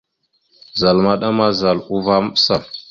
[0.79, 2.55] Zal maɗa ma, zal uvah maɓəsa.